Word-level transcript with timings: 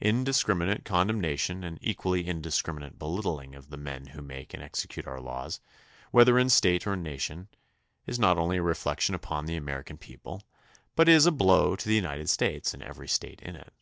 Indiscriminate 0.00 0.86
condemnation 0.86 1.62
and 1.62 1.78
equally 1.82 2.26
indiscriminate 2.26 2.98
belittling 2.98 3.54
of 3.54 3.68
the 3.68 3.76
men 3.76 4.06
who 4.06 4.22
make 4.22 4.54
and 4.54 4.62
execute 4.62 5.06
our 5.06 5.20
laws, 5.20 5.60
whether 6.10 6.38
in 6.38 6.48
State 6.48 6.86
or 6.86 6.96
nation, 6.96 7.48
is 8.06 8.18
not 8.18 8.38
only 8.38 8.56
a 8.56 8.62
reflection 8.62 9.14
upon 9.14 9.44
the 9.44 9.56
American 9.56 9.98
people 9.98 10.42
but 10.96 11.06
is 11.06 11.26
a 11.26 11.30
blow 11.30 11.76
to 11.76 11.86
the 11.86 11.94
United 11.94 12.30
States 12.30 12.72
and 12.72 12.82
every 12.82 13.08
State 13.08 13.42
in 13.42 13.56
it. 13.56 13.74